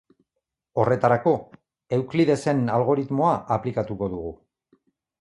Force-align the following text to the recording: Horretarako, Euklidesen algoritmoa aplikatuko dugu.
Horretarako, 0.83 1.33
Euklidesen 1.99 2.65
algoritmoa 2.81 3.39
aplikatuko 3.59 4.13
dugu. 4.19 4.37